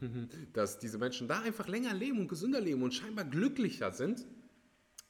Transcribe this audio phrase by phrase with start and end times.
[0.00, 4.26] ähm, dass diese Menschen da einfach länger leben und gesünder leben und scheinbar glücklicher sind.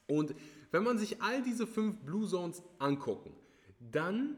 [0.07, 0.35] Und
[0.71, 3.33] wenn man sich all diese fünf Blue Zones angucken,
[3.79, 4.37] dann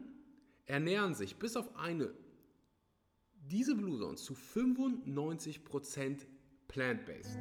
[0.66, 2.12] ernähren sich bis auf eine
[3.50, 6.26] diese Blue Zones zu 95%
[6.68, 7.38] plant-based.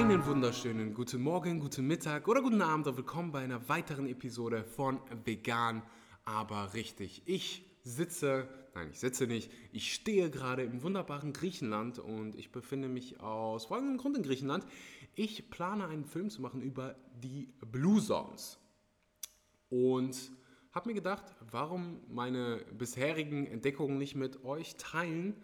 [0.00, 4.64] Einen wunderschönen guten Morgen, guten Mittag oder guten Abend und willkommen bei einer weiteren Episode
[4.64, 5.82] von Vegan,
[6.24, 7.20] aber richtig.
[7.26, 12.88] Ich sitze, nein, ich sitze nicht, ich stehe gerade im wunderbaren Griechenland und ich befinde
[12.88, 14.66] mich aus folgendem Grund in Griechenland.
[15.16, 18.58] Ich plane einen Film zu machen über die Blue Zones
[19.68, 20.32] und
[20.72, 25.34] habe mir gedacht, warum meine bisherigen Entdeckungen nicht mit euch teilen.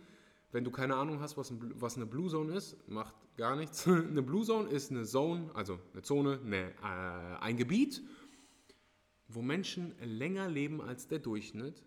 [0.57, 1.53] Wenn du keine Ahnung hast, was,
[1.97, 3.87] eine Blue Zone ist, macht gar nichts.
[3.87, 8.03] Eine Blue Zone ist eine Zone, also eine Zone, eine, äh, ein Gebiet,
[9.29, 11.85] wo Menschen länger leben als der Durchschnitt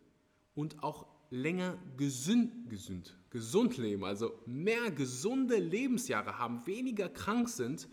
[0.54, 7.90] und auch länger gesund, gesund, gesund leben, also mehr gesunde Lebensjahre haben, weniger krank sind.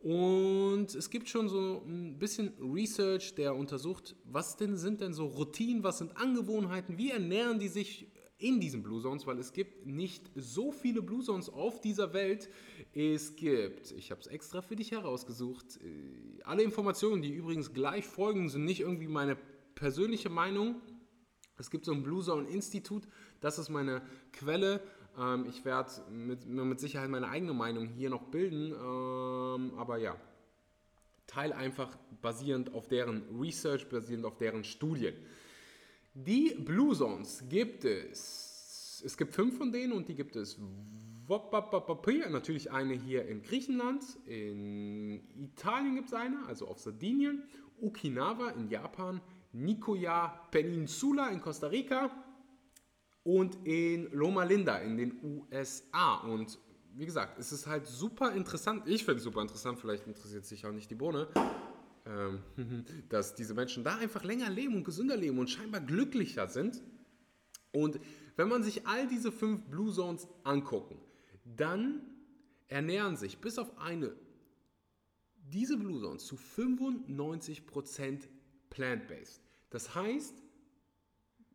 [0.00, 5.26] Und es gibt schon so ein bisschen Research, der untersucht, was denn sind denn so
[5.26, 8.09] Routinen, was sind Angewohnheiten, wie ernähren die sich
[8.40, 12.48] in diesen Blue Zones, weil es gibt nicht so viele Blue Zones auf dieser Welt.
[12.94, 18.06] Es gibt, ich habe es extra für dich herausgesucht, äh, alle Informationen, die übrigens gleich
[18.06, 19.36] folgen, sind nicht irgendwie meine
[19.74, 20.80] persönliche Meinung,
[21.60, 23.02] es gibt so ein Blue Zone Institut,
[23.40, 24.00] das ist meine
[24.32, 24.80] Quelle.
[25.18, 30.16] Ähm, ich werde mit, mit Sicherheit meine eigene Meinung hier noch bilden, ähm, aber ja,
[31.26, 35.14] teil einfach basierend auf deren Research, basierend auf deren Studien.
[36.26, 40.58] Die Blue Zones gibt es, es gibt fünf von denen und die gibt es
[42.30, 47.44] natürlich eine hier in Griechenland, in Italien gibt es eine, also auf Sardinien,
[47.80, 52.10] Okinawa in Japan, Nicoya Peninsula in Costa Rica
[53.22, 56.16] und in Loma Linda in den USA.
[56.16, 56.58] Und
[56.96, 58.86] wie gesagt, es ist halt super interessant.
[58.86, 61.28] Ich finde es super interessant, vielleicht interessiert sich auch nicht die Bohne,
[63.08, 66.82] dass diese Menschen da einfach länger leben und gesünder leben und scheinbar glücklicher sind.
[67.72, 68.00] Und
[68.36, 70.98] wenn man sich all diese fünf Blue Zones angucken,
[71.44, 72.02] dann
[72.68, 74.14] ernähren sich bis auf eine
[75.52, 78.28] diese Blue Zones zu 95%
[78.70, 79.42] plant-based.
[79.70, 80.34] Das heißt,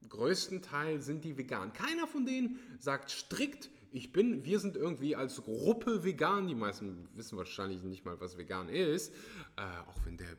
[0.09, 1.73] größtenteils sind die vegan.
[1.73, 6.47] Keiner von denen sagt strikt, ich bin, wir sind irgendwie als Gruppe vegan.
[6.47, 9.13] Die meisten wissen wahrscheinlich nicht mal, was vegan ist.
[9.55, 10.35] Äh, auch wenn der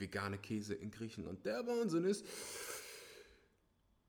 [0.00, 2.26] vegane Käse in Griechenland der Wahnsinn ist.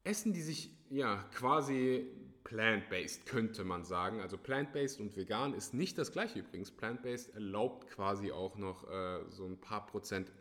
[0.04, 2.08] Essen die sich ja quasi
[2.44, 4.22] plant-based, könnte man sagen.
[4.22, 6.72] Also plant-based und vegan ist nicht das gleiche übrigens.
[6.72, 10.32] Plant-based erlaubt quasi auch noch äh, so ein paar Prozent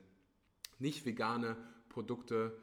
[0.78, 1.56] nicht vegane
[1.88, 2.56] Produkte.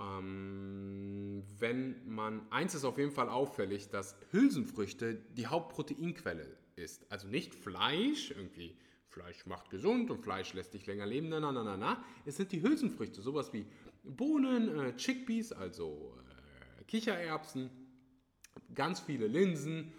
[0.00, 7.10] Ähm, wenn man, eins ist auf jeden Fall auffällig, dass Hülsenfrüchte die Hauptproteinquelle ist.
[7.10, 8.76] Also nicht Fleisch, irgendwie
[9.10, 12.04] Fleisch macht gesund und Fleisch lässt dich länger leben, na, na, na, na, na.
[12.24, 13.66] Es sind die Hülsenfrüchte, sowas wie
[14.04, 16.16] Bohnen, äh, Chickpeas, also
[16.78, 17.70] äh, Kichererbsen,
[18.74, 19.92] ganz viele Linsen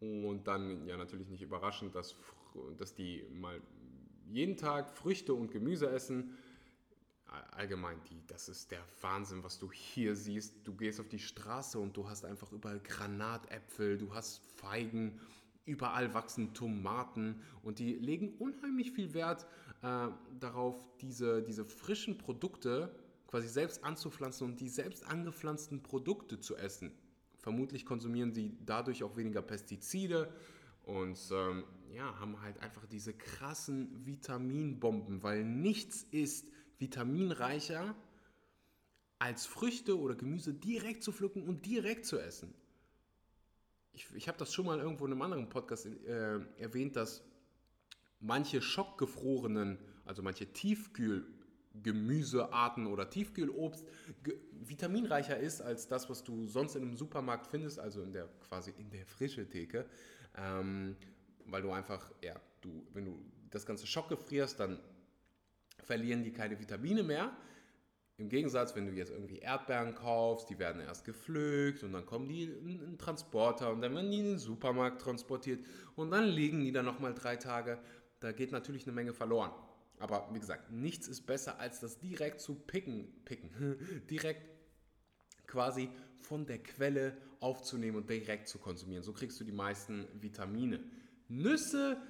[0.00, 2.16] und dann ja natürlich nicht überraschend, dass,
[2.78, 3.60] dass die mal
[4.30, 6.36] jeden Tag Früchte und Gemüse essen
[7.52, 10.66] allgemein, die, das ist der Wahnsinn, was du hier siehst.
[10.66, 15.20] Du gehst auf die Straße und du hast einfach überall Granatäpfel, du hast Feigen,
[15.64, 19.46] überall wachsen Tomaten und die legen unheimlich viel Wert
[19.82, 20.08] äh,
[20.38, 22.94] darauf, diese, diese frischen Produkte
[23.26, 26.92] quasi selbst anzupflanzen und die selbst angepflanzten Produkte zu essen.
[27.38, 30.32] Vermutlich konsumieren sie dadurch auch weniger Pestizide
[30.84, 36.46] und ähm, ja, haben halt einfach diese krassen Vitaminbomben, weil nichts ist
[36.78, 37.94] vitaminreicher
[39.18, 42.52] als Früchte oder Gemüse direkt zu pflücken und direkt zu essen.
[43.92, 47.24] Ich, ich habe das schon mal irgendwo in einem anderen Podcast äh, erwähnt, dass
[48.20, 53.84] manche schockgefrorenen, also manche Tiefkühlgemüsearten oder Tiefkühlobst
[54.52, 58.72] vitaminreicher ist als das, was du sonst in einem Supermarkt findest, also in der quasi
[58.78, 59.86] in der frische Theke,
[60.36, 60.96] ähm,
[61.46, 63.18] weil du einfach, ja, du, wenn du
[63.50, 64.78] das ganze Schock gefrierst, dann
[65.82, 67.32] verlieren die keine Vitamine mehr.
[68.22, 72.28] Im Gegensatz, wenn du jetzt irgendwie Erdbeeren kaufst, die werden erst gepflückt und dann kommen
[72.28, 75.58] die in einen Transporter und dann werden die in den Supermarkt transportiert
[75.96, 77.80] und dann liegen die da nochmal drei Tage.
[78.20, 79.50] Da geht natürlich eine Menge verloren.
[79.98, 83.50] Aber wie gesagt, nichts ist besser, als das direkt zu picken, picken,
[84.08, 84.48] direkt
[85.48, 85.90] quasi
[86.20, 89.02] von der Quelle aufzunehmen und direkt zu konsumieren.
[89.02, 90.78] So kriegst du die meisten Vitamine.
[91.28, 92.00] Nüsse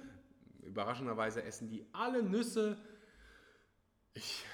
[0.61, 2.77] überraschenderweise essen die alle Nüsse.
[4.13, 4.45] Ich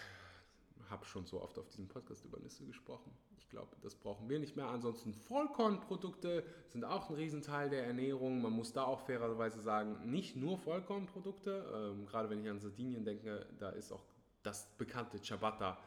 [0.89, 3.11] habe schon so oft auf diesem Podcast über Nüsse gesprochen.
[3.37, 4.67] Ich glaube, das brauchen wir nicht mehr.
[4.67, 8.41] Ansonsten Vollkornprodukte sind auch ein Riesenteil der Ernährung.
[8.41, 11.93] Man muss da auch fairerweise sagen, nicht nur Vollkornprodukte.
[11.95, 14.03] Ähm, gerade wenn ich an Sardinien denke, da ist auch
[14.43, 15.77] das bekannte Ciabatta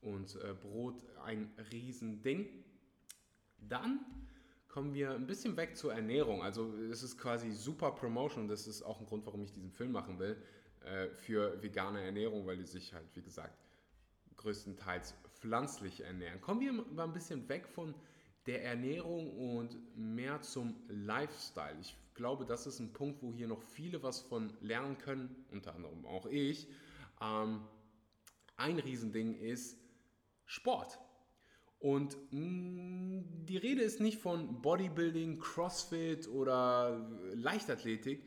[0.00, 2.48] und äh, Brot ein Riesending.
[3.58, 4.00] Dann
[4.68, 6.42] kommen wir ein bisschen weg zur Ernährung.
[6.42, 9.92] Also es ist quasi super Promotion das ist auch ein Grund, warum ich diesen Film
[9.92, 10.36] machen will,
[10.84, 13.65] äh, für vegane Ernährung, weil die sich halt, wie gesagt,
[14.46, 16.40] größtenteils pflanzlich ernähren.
[16.40, 17.94] Kommen wir mal ein bisschen weg von
[18.46, 21.76] der Ernährung und mehr zum Lifestyle.
[21.80, 25.74] Ich glaube, das ist ein Punkt, wo hier noch viele was von lernen können, unter
[25.74, 26.68] anderem auch ich.
[27.20, 27.60] Ähm,
[28.56, 29.76] ein Riesending ist
[30.44, 31.00] Sport.
[31.80, 38.22] Und mh, mm, die Rede ist nicht von Bodybuilding, CrossFit oder Leichtathletik.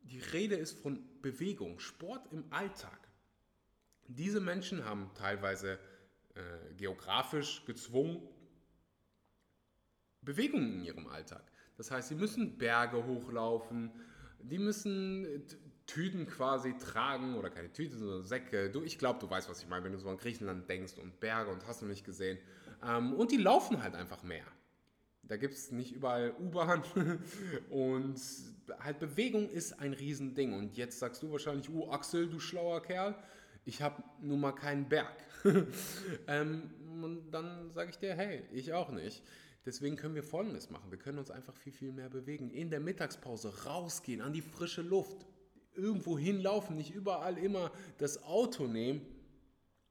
[0.00, 3.01] Die Rede ist von Bewegung, Sport im Alltag.
[4.14, 5.78] Diese Menschen haben teilweise
[6.34, 8.22] äh, geografisch gezwungen
[10.22, 11.42] Bewegungen in ihrem Alltag.
[11.76, 13.90] Das heißt, sie müssen Berge hochlaufen,
[14.40, 15.26] die müssen
[15.86, 18.70] Tüten quasi tragen oder keine Tüten, sondern Säcke.
[18.70, 21.18] Du, ich glaube, du weißt, was ich meine, wenn du so an Griechenland denkst und
[21.20, 22.38] Berge und hast du nicht gesehen.
[22.86, 24.44] Ähm, und die laufen halt einfach mehr.
[25.24, 26.82] Da gibt es nicht überall U-Bahn
[27.70, 28.20] und
[28.80, 30.52] halt Bewegung ist ein Riesending.
[30.52, 33.14] Und jetzt sagst du wahrscheinlich, oh Axel, du schlauer Kerl,
[33.64, 35.16] ich habe nun mal keinen Berg.
[36.26, 36.70] ähm,
[37.02, 39.22] und dann sage ich dir, hey, ich auch nicht.
[39.64, 40.90] Deswegen können wir Folgendes machen.
[40.90, 42.50] Wir können uns einfach viel, viel mehr bewegen.
[42.50, 45.26] In der Mittagspause rausgehen, an die frische Luft,
[45.74, 49.06] irgendwo hinlaufen, nicht überall immer das Auto nehmen.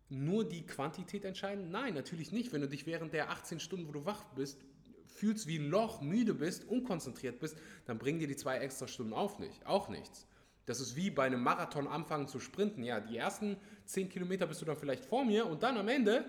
[0.09, 1.71] nur die Quantität entscheidend?
[1.71, 2.53] Nein, natürlich nicht.
[2.53, 4.59] Wenn du dich während der 18 Stunden, wo du wach bist,
[5.07, 9.13] fühlst wie ein Loch, müde bist, unkonzentriert bist, dann bringen dir die zwei extra Stunden
[9.13, 10.27] auf nicht, auch nichts.
[10.65, 12.83] Das ist wie bei einem Marathon anfangen zu sprinten.
[12.85, 16.25] Ja, die ersten 10 Kilometer bist du dann vielleicht vor mir und dann am Ende,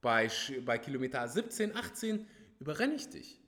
[0.00, 0.30] bei,
[0.64, 2.26] bei Kilometer 17, 18,
[2.60, 3.41] überrenne ich dich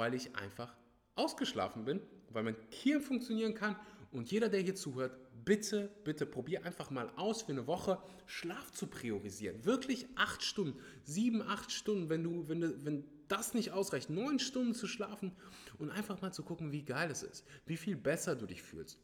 [0.00, 0.74] weil ich einfach
[1.14, 3.76] ausgeschlafen bin, weil mein Hirn funktionieren kann.
[4.10, 5.12] Und jeder, der hier zuhört,
[5.44, 9.62] bitte, bitte probier einfach mal aus für eine Woche Schlaf zu priorisieren.
[9.66, 14.38] Wirklich acht Stunden, sieben, acht Stunden, wenn du, wenn du, wenn das nicht ausreicht, neun
[14.38, 15.32] Stunden zu schlafen
[15.78, 18.98] und einfach mal zu gucken, wie geil es ist, wie viel besser du dich fühlst.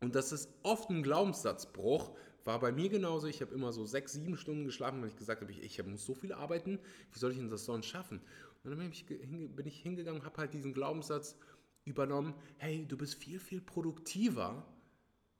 [0.00, 2.12] Und das ist oft ein Glaubenssatzbruch,
[2.44, 3.26] war bei mir genauso.
[3.26, 6.04] Ich habe immer so sechs, sieben Stunden geschlafen, weil ich gesagt habe, ich, ich muss
[6.04, 6.78] so viel arbeiten,
[7.12, 8.20] wie soll ich denn das sonst schaffen?
[8.62, 11.36] Und dann bin ich, bin ich hingegangen, habe halt diesen Glaubenssatz
[11.84, 14.66] übernommen, hey, du bist viel, viel produktiver,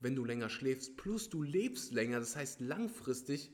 [0.01, 3.51] wenn du länger schläfst, plus du lebst länger, das heißt langfristig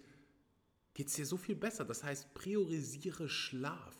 [0.94, 1.84] geht es dir so viel besser.
[1.84, 3.98] Das heißt, priorisiere Schlaf.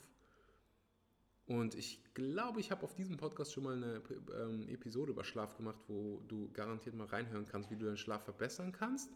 [1.46, 4.02] Und ich glaube, ich habe auf diesem Podcast schon mal eine
[4.40, 8.24] ähm, Episode über Schlaf gemacht, wo du garantiert mal reinhören kannst, wie du deinen Schlaf
[8.24, 9.10] verbessern kannst.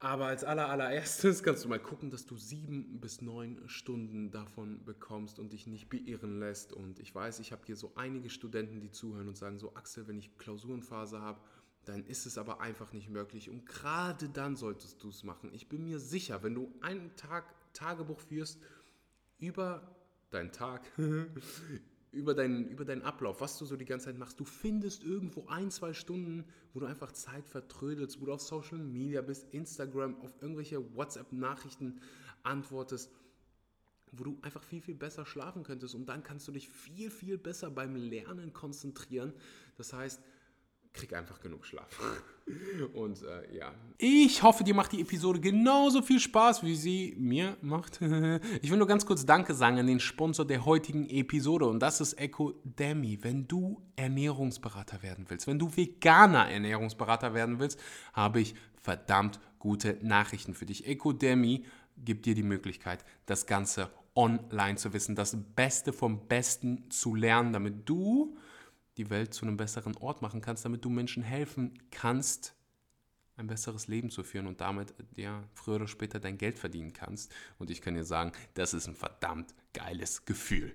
[0.00, 4.84] Aber als aller, allererstes kannst du mal gucken, dass du sieben bis neun Stunden davon
[4.84, 6.72] bekommst und dich nicht beirren lässt.
[6.72, 10.06] Und ich weiß, ich habe hier so einige Studenten, die zuhören und sagen so, Axel,
[10.06, 11.40] wenn ich Klausurenphase habe,
[11.84, 13.50] dann ist es aber einfach nicht möglich.
[13.50, 15.50] Und gerade dann solltest du es machen.
[15.52, 18.60] Ich bin mir sicher, wenn du einen Tag Tagebuch führst
[19.38, 19.96] über
[20.30, 20.82] deinen Tag,
[22.14, 24.40] über deinen, über deinen Ablauf, was du so die ganze Zeit machst.
[24.40, 28.78] Du findest irgendwo ein, zwei Stunden, wo du einfach Zeit vertrödelst, wo du auf Social
[28.78, 32.00] Media bist, Instagram, auf irgendwelche WhatsApp-Nachrichten
[32.42, 33.10] antwortest,
[34.12, 35.94] wo du einfach viel, viel besser schlafen könntest.
[35.94, 39.32] Und dann kannst du dich viel, viel besser beim Lernen konzentrieren.
[39.76, 40.22] Das heißt,
[40.94, 42.00] krieg einfach genug Schlaf.
[42.94, 43.72] Und äh, ja.
[43.98, 48.00] Ich hoffe, dir macht die Episode genauso viel Spaß, wie sie mir macht.
[48.62, 52.00] Ich will nur ganz kurz Danke sagen an den Sponsor der heutigen Episode und das
[52.00, 53.18] ist Ecodemy.
[53.22, 57.80] Wenn du Ernährungsberater werden willst, wenn du veganer Ernährungsberater werden willst,
[58.12, 60.86] habe ich verdammt gute Nachrichten für dich.
[60.86, 61.64] Ecodemy
[61.96, 67.52] gibt dir die Möglichkeit, das Ganze online zu wissen, das Beste vom Besten zu lernen,
[67.52, 68.36] damit du
[68.96, 72.54] die Welt zu einem besseren Ort machen kannst, damit du Menschen helfen kannst,
[73.36, 77.32] ein besseres Leben zu führen und damit ja früher oder später dein Geld verdienen kannst.
[77.58, 80.74] Und ich kann dir sagen, das ist ein verdammt geiles Gefühl.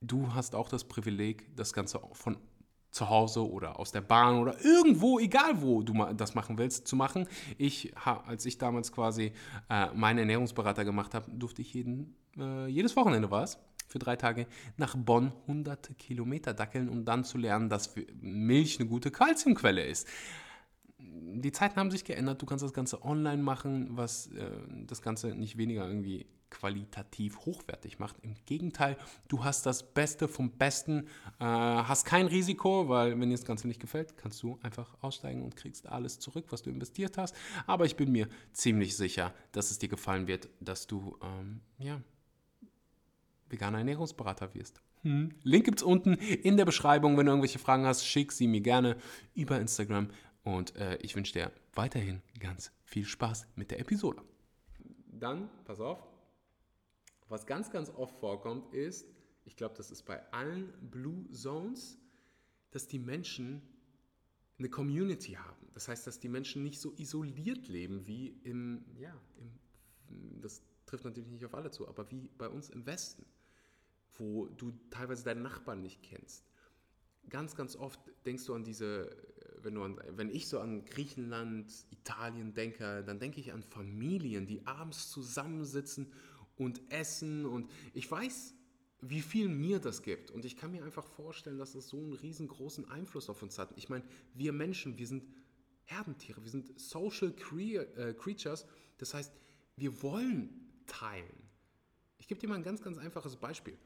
[0.00, 2.36] Du hast auch das Privileg, das Ganze von
[2.92, 6.94] zu Hause oder aus der Bahn oder irgendwo, egal wo du das machen willst, zu
[6.94, 7.26] machen.
[7.56, 9.32] Ich, als ich damals quasi
[9.70, 13.58] äh, meinen Ernährungsberater gemacht habe, durfte ich jeden, äh, jedes Wochenende war es,
[13.92, 14.46] für drei Tage
[14.76, 20.08] nach Bonn 100 Kilometer dackeln um dann zu lernen, dass Milch eine gute Kalziumquelle ist.
[20.98, 24.50] Die Zeiten haben sich geändert, du kannst das Ganze online machen, was äh,
[24.86, 28.16] das Ganze nicht weniger irgendwie qualitativ hochwertig macht.
[28.22, 28.96] Im Gegenteil,
[29.28, 31.06] du hast das Beste vom Besten,
[31.40, 35.42] äh, hast kein Risiko, weil wenn dir das Ganze nicht gefällt, kannst du einfach aussteigen
[35.42, 37.34] und kriegst alles zurück, was du investiert hast.
[37.66, 42.00] Aber ich bin mir ziemlich sicher, dass es dir gefallen wird, dass du ähm, ja,
[43.52, 44.80] veganer Ernährungsberater wirst.
[45.02, 45.30] Hm.
[45.42, 47.16] Link gibt es unten in der Beschreibung.
[47.16, 48.96] Wenn du irgendwelche Fragen hast, schick sie mir gerne
[49.34, 50.08] über Instagram.
[50.42, 54.22] Und äh, ich wünsche dir weiterhin ganz viel Spaß mit der Episode.
[55.06, 56.02] Dann, pass auf,
[57.28, 59.06] was ganz, ganz oft vorkommt, ist,
[59.44, 61.98] ich glaube, das ist bei allen Blue Zones,
[62.70, 63.62] dass die Menschen
[64.58, 65.68] eine Community haben.
[65.74, 71.04] Das heißt, dass die Menschen nicht so isoliert leben wie im, ja, im, das trifft
[71.04, 73.24] natürlich nicht auf alle zu, aber wie bei uns im Westen
[74.18, 76.44] wo du teilweise deinen Nachbarn nicht kennst.
[77.28, 79.16] Ganz, ganz oft denkst du an diese,
[79.62, 84.46] wenn, du an, wenn ich so an Griechenland, Italien denke, dann denke ich an Familien,
[84.46, 86.12] die abends zusammensitzen
[86.56, 87.46] und essen.
[87.46, 88.54] Und ich weiß,
[89.00, 90.30] wie viel mir das gibt.
[90.30, 93.72] Und ich kann mir einfach vorstellen, dass das so einen riesengroßen Einfluss auf uns hat.
[93.76, 94.04] Ich meine,
[94.34, 95.24] wir Menschen, wir sind
[95.84, 98.66] Herdentiere, wir sind Social äh, Creatures.
[98.98, 99.32] Das heißt,
[99.76, 100.50] wir wollen
[100.86, 101.50] teilen.
[102.18, 103.76] Ich gebe dir mal ein ganz, ganz einfaches Beispiel.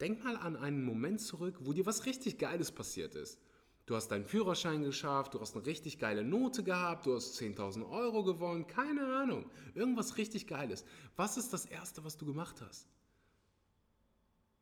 [0.00, 3.38] Denk mal an einen Moment zurück, wo dir was richtig Geiles passiert ist.
[3.86, 7.88] Du hast deinen Führerschein geschafft, du hast eine richtig geile Note gehabt, du hast 10.000
[7.88, 9.48] Euro gewonnen, keine Ahnung.
[9.74, 10.84] Irgendwas richtig Geiles.
[11.14, 12.88] Was ist das Erste, was du gemacht hast?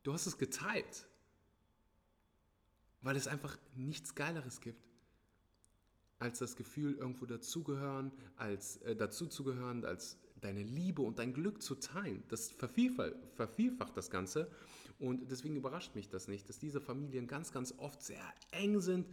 [0.02, 1.06] Du hast es geteilt.
[3.00, 4.82] Weil es einfach nichts Geileres gibt,
[6.18, 11.74] als das Gefühl, irgendwo dazugehören, als äh, dazuzugehören, als deine Liebe und dein Glück zu
[11.76, 12.22] teilen.
[12.28, 14.50] Das vervielfacht, vervielfacht das Ganze.
[14.98, 18.22] Und deswegen überrascht mich das nicht, dass diese Familien ganz, ganz oft sehr
[18.52, 19.08] eng sind.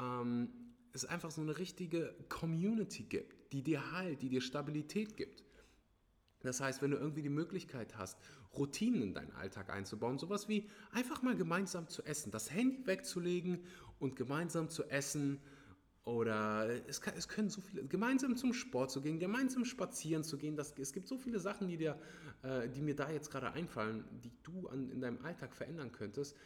[0.00, 0.48] Ähm,
[0.92, 5.44] es einfach so eine richtige Community gibt, die dir Halt, die dir Stabilität gibt.
[6.40, 8.18] Das heißt, wenn du irgendwie die Möglichkeit hast,
[8.56, 13.64] Routinen in deinen Alltag einzubauen, sowas wie einfach mal gemeinsam zu essen, das Handy wegzulegen
[13.98, 15.40] und gemeinsam zu essen,
[16.06, 20.38] oder es, kann, es, können so viele, gemeinsam zum Sport zu gehen, gemeinsam spazieren zu
[20.38, 20.56] gehen.
[20.56, 22.00] Das, es gibt so viele Sachen, die, dir,
[22.44, 26.36] äh, die mir da jetzt gerade einfallen, die du an, in deinem Alltag verändern könntest.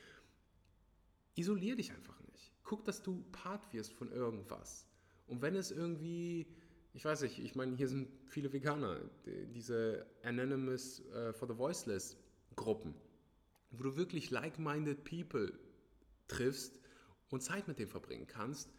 [1.34, 2.54] Isolier dich einfach nicht.
[2.64, 4.86] Guck, dass du Part wirst von irgendwas.
[5.26, 6.46] Und wenn es irgendwie,
[6.94, 12.16] ich weiß nicht, ich meine, hier sind viele Veganer, diese Anonymous uh, for the Voiceless
[12.56, 12.94] Gruppen,
[13.72, 15.52] wo du wirklich like-minded People
[16.28, 16.80] triffst
[17.28, 18.70] und Zeit mit denen verbringen kannst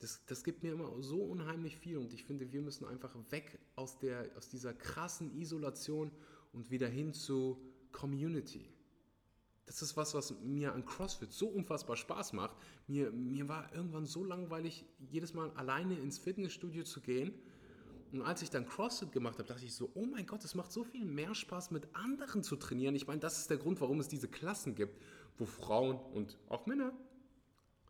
[0.00, 3.58] das, das gibt mir immer so unheimlich viel und ich finde, wir müssen einfach weg
[3.76, 6.10] aus, der, aus dieser krassen Isolation
[6.52, 7.60] und wieder hin zu
[7.92, 8.66] Community.
[9.66, 12.56] Das ist was, was mir an CrossFit so unfassbar Spaß macht.
[12.88, 17.32] Mir, mir war irgendwann so langweilig, jedes Mal alleine ins Fitnessstudio zu gehen.
[18.10, 20.72] Und als ich dann CrossFit gemacht habe, dachte ich so, oh mein Gott, es macht
[20.72, 22.96] so viel mehr Spaß, mit anderen zu trainieren.
[22.96, 25.00] Ich meine, das ist der Grund, warum es diese Klassen gibt,
[25.38, 26.92] wo Frauen und auch Männer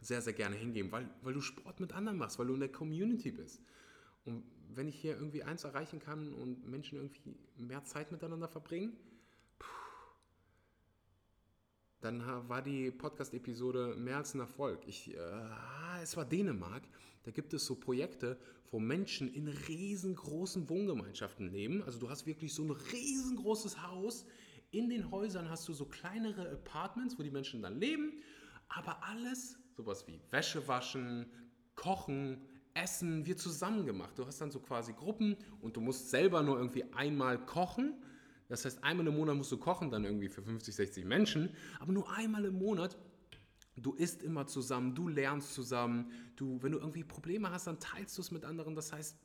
[0.00, 2.72] sehr, sehr gerne hingehen, weil, weil du Sport mit anderen machst, weil du in der
[2.72, 3.62] Community bist.
[4.24, 8.96] Und wenn ich hier irgendwie eins erreichen kann und Menschen irgendwie mehr Zeit miteinander verbringen,
[12.00, 14.80] dann war die Podcast-Episode mehr als ein Erfolg.
[14.86, 16.82] Ich, äh, es war Dänemark.
[17.24, 18.38] Da gibt es so Projekte,
[18.70, 21.82] wo Menschen in riesengroßen Wohngemeinschaften leben.
[21.82, 24.24] Also du hast wirklich so ein riesengroßes Haus.
[24.70, 28.12] In den Häusern hast du so kleinere Apartments, wo die Menschen dann leben.
[28.68, 31.26] Aber alles, sowas wie Wäsche waschen,
[31.74, 32.40] kochen,
[32.74, 34.18] essen, wird zusammen gemacht.
[34.18, 37.94] Du hast dann so quasi Gruppen und du musst selber nur irgendwie einmal kochen
[38.50, 41.92] das heißt, einmal im Monat musst du kochen, dann irgendwie für 50, 60 Menschen, aber
[41.92, 42.98] nur einmal im Monat.
[43.76, 46.10] Du isst immer zusammen, du lernst zusammen.
[46.34, 48.74] Du, wenn du irgendwie Probleme hast, dann teilst du es mit anderen.
[48.74, 49.16] Das heißt,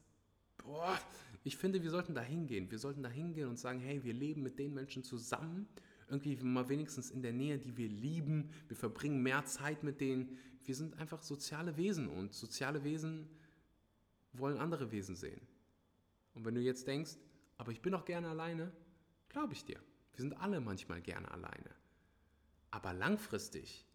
[0.57, 0.97] boah,
[1.43, 2.69] ich finde, wir sollten da hingehen.
[2.69, 5.67] Wir sollten da hingehen und sagen, hey, wir leben mit den Menschen zusammen.
[6.07, 8.51] Irgendwie mal wenigstens in der Nähe, die wir lieben.
[8.67, 10.37] Wir verbringen mehr Zeit mit denen.
[10.63, 13.27] Wir sind einfach soziale Wesen und soziale Wesen
[14.33, 15.41] wollen andere Wesen sehen.
[16.33, 17.17] Und wenn du jetzt denkst,
[17.57, 18.71] aber ich bin doch gerne alleine,
[19.35, 19.81] Glaube ich dir.
[20.13, 21.75] Wir sind alle manchmal gerne alleine.
[22.71, 23.85] Aber langfristig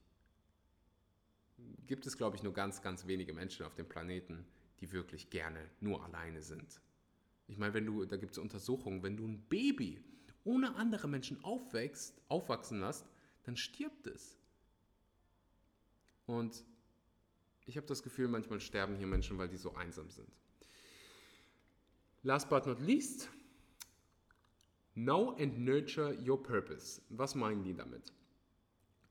[1.86, 4.44] gibt es, glaube ich, nur ganz, ganz wenige Menschen auf dem Planeten,
[4.80, 6.82] die wirklich gerne nur alleine sind.
[7.48, 10.04] Ich meine, wenn du, da gibt es Untersuchungen, wenn du ein Baby
[10.44, 13.06] ohne andere Menschen aufwächst, aufwachsen lässt,
[13.44, 14.36] dann stirbt es.
[16.26, 16.64] Und
[17.66, 20.28] ich habe das Gefühl, manchmal sterben hier Menschen, weil die so einsam sind.
[22.22, 23.28] Last but not least,
[24.94, 27.00] Know and nurture your purpose.
[27.08, 28.12] Was meinen die damit?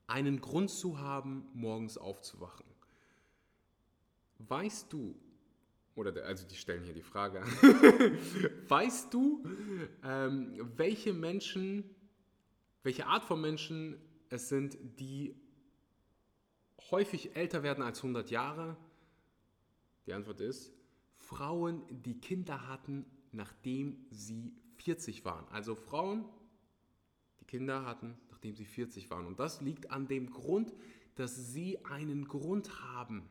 [0.07, 2.65] Einen Grund zu haben, morgens aufzuwachen.
[4.39, 5.15] Weißt du,
[5.99, 7.41] oder also die stellen hier die Frage,
[8.69, 9.43] weißt du,
[10.03, 11.83] ähm, welche Menschen,
[12.83, 13.97] welche Art von Menschen
[14.29, 15.35] es sind, die
[16.89, 18.77] häufig älter werden als 100 Jahre?
[20.05, 20.71] Die Antwort ist,
[21.15, 25.47] Frauen, die Kinder hatten, nachdem sie 40 waren.
[25.49, 26.25] Also Frauen,
[27.41, 29.25] die Kinder hatten, nachdem sie 40 waren.
[29.25, 30.73] Und das liegt an dem Grund,
[31.15, 33.27] dass sie einen Grund haben.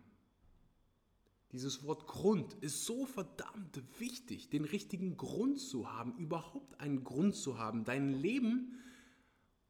[1.52, 7.34] Dieses Wort Grund ist so verdammt wichtig, den richtigen Grund zu haben, überhaupt einen Grund
[7.34, 8.78] zu haben, dein Leben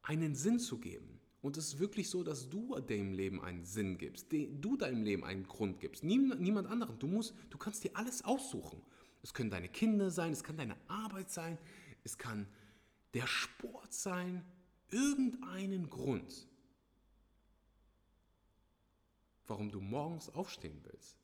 [0.02, 1.20] einen Sinn zu geben.
[1.40, 5.22] Und es ist wirklich so, dass du deinem Leben einen Sinn gibst, du deinem Leben
[5.22, 6.98] einen Grund gibst, niemand anderen.
[6.98, 8.82] Du, musst, du kannst dir alles aussuchen.
[9.22, 11.58] Es können deine Kinder sein, es kann deine Arbeit sein,
[12.02, 12.48] es kann
[13.14, 14.44] der Sport sein,
[14.90, 16.48] irgendeinen Grund,
[19.46, 21.16] warum du morgens aufstehen willst.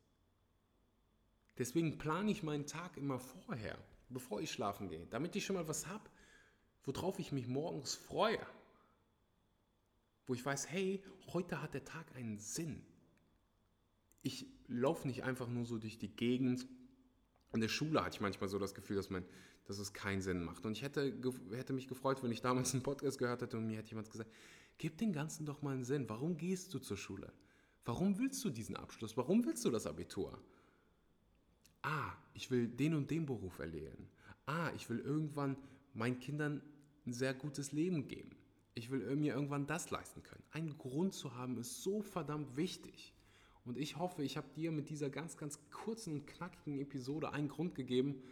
[1.58, 5.68] Deswegen plane ich meinen Tag immer vorher, bevor ich schlafen gehe, damit ich schon mal
[5.68, 6.08] was habe,
[6.84, 8.44] worauf ich mich morgens freue.
[10.26, 12.84] Wo ich weiß, hey, heute hat der Tag einen Sinn.
[14.22, 16.66] Ich laufe nicht einfach nur so durch die Gegend
[17.54, 19.24] in der Schule hatte ich manchmal so das Gefühl, dass, man,
[19.66, 20.66] dass es keinen Sinn macht.
[20.66, 21.14] Und ich hätte,
[21.52, 24.30] hätte mich gefreut, wenn ich damals einen Podcast gehört hätte und mir hätte jemand gesagt,
[24.76, 26.08] gib den Ganzen doch mal einen Sinn.
[26.08, 27.32] Warum gehst du zur Schule?
[27.84, 29.16] Warum willst du diesen Abschluss?
[29.16, 30.42] Warum willst du das Abitur?
[31.84, 34.08] Ah, ich will den und den Beruf erleben.
[34.46, 35.56] Ah, ich will irgendwann
[35.92, 36.62] meinen Kindern
[37.06, 38.30] ein sehr gutes Leben geben.
[38.74, 40.42] Ich will mir irgendwann das leisten können.
[40.50, 43.14] Einen Grund zu haben ist so verdammt wichtig.
[43.66, 47.48] Und ich hoffe, ich habe dir mit dieser ganz, ganz kurzen und knackigen Episode einen
[47.48, 48.22] Grund gegeben,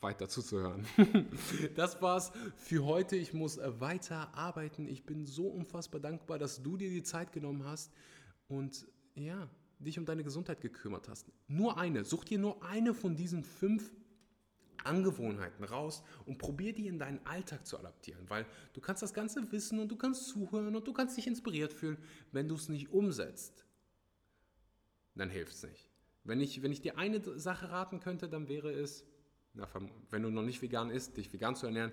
[0.00, 0.86] weiter zuzuhören.
[1.74, 3.16] das war's für heute.
[3.16, 4.86] Ich muss äh, weiter arbeiten.
[4.86, 7.92] Ich bin so unfassbar dankbar, dass du dir die Zeit genommen hast
[8.48, 11.30] und ja, dich um deine Gesundheit gekümmert hast.
[11.48, 12.04] Nur eine.
[12.04, 13.92] Such dir nur eine von diesen fünf
[14.84, 19.50] Angewohnheiten raus und probier die in deinen Alltag zu adaptieren, weil du kannst das Ganze
[19.50, 21.98] wissen und du kannst zuhören und du kannst dich inspiriert fühlen,
[22.30, 23.66] wenn du es nicht umsetzt
[25.16, 25.88] dann hilft es nicht.
[26.24, 29.04] Wenn ich, wenn ich dir eine Sache raten könnte, dann wäre es,
[29.54, 29.68] na,
[30.10, 31.92] wenn du noch nicht vegan isst, dich vegan zu ernähren.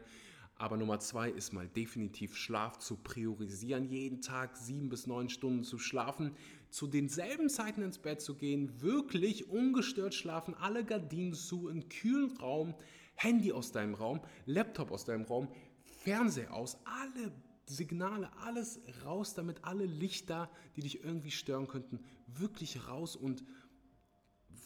[0.55, 5.63] Aber Nummer zwei ist mal definitiv Schlaf zu priorisieren, jeden Tag sieben bis neun Stunden
[5.63, 6.35] zu schlafen,
[6.73, 12.35] zu denselben Zeiten ins Bett zu gehen, wirklich ungestört schlafen, alle Gardinen zu, einen kühlen
[12.37, 12.73] Raum,
[13.13, 15.49] Handy aus deinem Raum, Laptop aus deinem Raum,
[15.83, 17.31] Fernseher aus, alle
[17.67, 23.43] Signale, alles raus, damit alle Lichter, die dich irgendwie stören könnten, wirklich raus und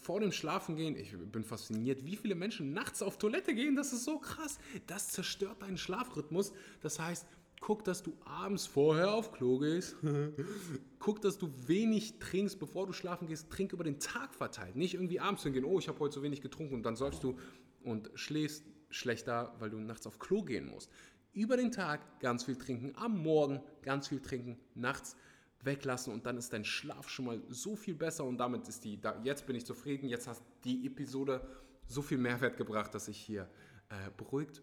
[0.00, 4.04] vor dem Schlafengehen, ich bin fasziniert, wie viele Menschen nachts auf Toilette gehen, das ist
[4.04, 4.58] so krass.
[4.86, 6.52] Das zerstört deinen Schlafrhythmus.
[6.80, 7.26] Das heißt,
[7.60, 9.96] guck, dass du abends vorher auf Klo gehst.
[10.98, 13.50] guck, dass du wenig trinkst, bevor du schlafen gehst.
[13.50, 14.76] Trink über den Tag verteilt.
[14.76, 17.38] Nicht irgendwie abends hingehen, oh, ich habe heute so wenig getrunken und dann säufst du
[17.82, 20.90] und schläfst schlechter, weil du nachts auf Klo gehen musst
[21.38, 25.16] über den Tag ganz viel trinken, am Morgen ganz viel trinken, nachts
[25.62, 29.00] weglassen und dann ist dein Schlaf schon mal so viel besser und damit ist die,
[29.00, 31.46] da, jetzt bin ich zufrieden, jetzt hast die Episode
[31.86, 33.48] so viel Mehrwert gebracht, dass ich hier
[33.88, 34.62] äh, beruhigt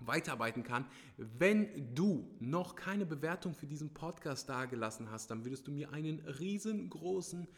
[0.00, 0.86] weiterarbeiten kann.
[1.16, 6.20] Wenn du noch keine Bewertung für diesen Podcast dagelassen hast, dann würdest du mir einen
[6.20, 7.48] riesengroßen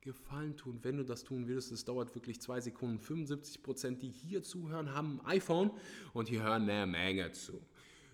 [0.00, 1.72] Gefallen tun, wenn du das tun würdest.
[1.72, 3.00] Es dauert wirklich zwei Sekunden.
[3.00, 5.72] 75 Prozent, die hier zuhören, haben ein iPhone
[6.12, 7.60] und die hören eine Menge zu.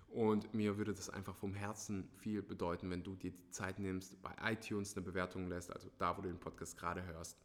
[0.08, 4.20] Und mir würde das einfach vom Herzen viel bedeuten, wenn du dir die Zeit nimmst,
[4.22, 7.38] bei iTunes eine Bewertung lässt, also da, wo du den Podcast gerade hörst.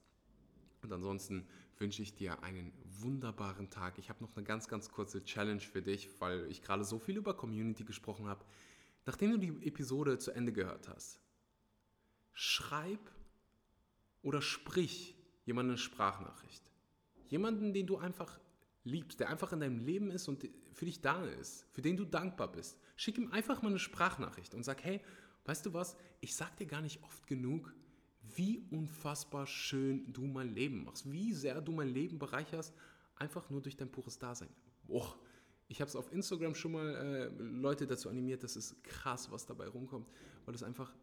[0.81, 1.47] Und ansonsten
[1.79, 3.97] wünsche ich dir einen wunderbaren Tag.
[3.99, 7.17] Ich habe noch eine ganz, ganz kurze Challenge für dich, weil ich gerade so viel
[7.17, 8.45] über Community gesprochen habe.
[9.05, 11.19] Nachdem du die Episode zu Ende gehört hast,
[12.33, 12.99] schreib
[14.21, 16.63] oder sprich jemanden eine Sprachnachricht.
[17.29, 18.39] Jemanden, den du einfach
[18.83, 22.05] liebst, der einfach in deinem Leben ist und für dich da ist, für den du
[22.05, 22.79] dankbar bist.
[22.95, 25.01] Schick ihm einfach mal eine Sprachnachricht und sag, hey,
[25.45, 27.73] weißt du was, ich sag dir gar nicht oft genug,
[28.37, 32.73] wie unfassbar schön du mein Leben machst, wie sehr du mein Leben bereicherst,
[33.15, 34.49] einfach nur durch dein pures Dasein.
[34.83, 35.17] Boah,
[35.67, 39.45] ich habe es auf Instagram schon mal äh, Leute dazu animiert, das ist krass, was
[39.45, 40.07] dabei rumkommt,
[40.45, 40.93] weil es einfach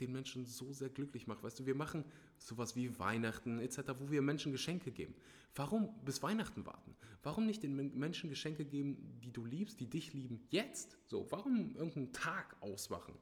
[0.00, 1.42] den Menschen so sehr glücklich macht.
[1.42, 2.04] Weißt du, wir machen
[2.38, 5.14] sowas wie Weihnachten etc., wo wir Menschen Geschenke geben.
[5.54, 6.96] Warum bis Weihnachten warten?
[7.22, 10.98] Warum nicht den Menschen Geschenke geben, die du liebst, die dich lieben, jetzt?
[11.06, 13.14] So, warum irgendeinen Tag ausmachen?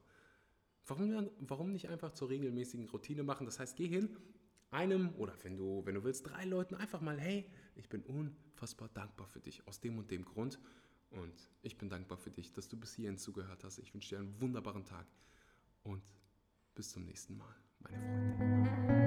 [0.85, 3.45] Warum, warum nicht einfach zur regelmäßigen Routine machen?
[3.45, 4.17] Das heißt, geh hin,
[4.69, 8.89] einem oder wenn du, wenn du willst, drei Leuten einfach mal, hey, ich bin unfassbar
[8.89, 10.59] dankbar für dich aus dem und dem Grund.
[11.11, 13.77] Und ich bin dankbar für dich, dass du bis hierhin zugehört hast.
[13.77, 15.05] Ich wünsche dir einen wunderbaren Tag
[15.83, 16.03] und
[16.73, 19.02] bis zum nächsten Mal, meine Freunde.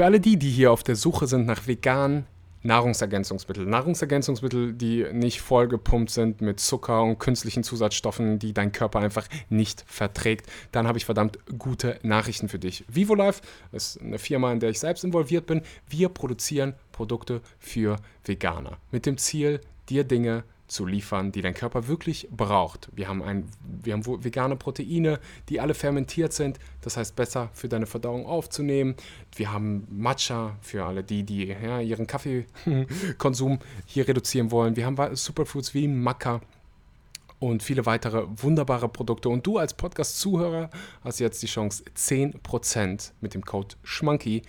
[0.00, 2.24] Für alle die, die hier auf der Suche sind nach veganen
[2.62, 3.66] Nahrungsergänzungsmittel.
[3.66, 9.84] Nahrungsergänzungsmittel, die nicht vollgepumpt sind mit Zucker und künstlichen Zusatzstoffen, die dein Körper einfach nicht
[9.86, 12.82] verträgt, dann habe ich verdammt gute Nachrichten für dich.
[12.88, 15.60] VivoLife ist eine Firma, in der ich selbst involviert bin.
[15.86, 19.60] Wir produzieren Produkte für Veganer mit dem Ziel,
[19.90, 22.88] dir Dinge zu liefern, die dein Körper wirklich braucht.
[22.92, 23.48] Wir haben, ein,
[23.82, 28.94] wir haben vegane Proteine, die alle fermentiert sind, das heißt besser für deine Verdauung aufzunehmen.
[29.34, 34.76] Wir haben Matcha für alle die, die ja, ihren Kaffeekonsum hier reduzieren wollen.
[34.76, 36.40] Wir haben Superfoods wie Maca
[37.40, 39.28] und viele weitere wunderbare Produkte.
[39.28, 40.70] Und du als Podcast-Zuhörer
[41.02, 44.42] hast jetzt die Chance, 10% mit dem Code SCHMANKY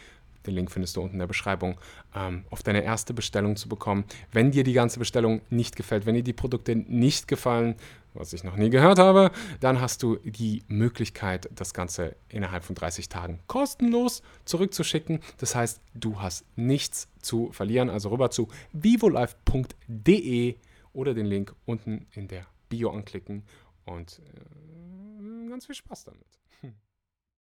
[0.45, 1.77] den Link findest du unten in der Beschreibung,
[2.15, 4.05] ähm, auf deine erste Bestellung zu bekommen.
[4.31, 7.75] Wenn dir die ganze Bestellung nicht gefällt, wenn dir die Produkte nicht gefallen,
[8.13, 12.75] was ich noch nie gehört habe, dann hast du die Möglichkeit, das Ganze innerhalb von
[12.75, 15.19] 30 Tagen kostenlos zurückzuschicken.
[15.37, 17.89] Das heißt, du hast nichts zu verlieren.
[17.89, 20.55] Also rüber zu vivolife.de
[20.93, 23.43] oder den Link unten in der Bio anklicken
[23.85, 26.25] und äh, ganz viel Spaß damit.
[26.61, 26.73] Hm.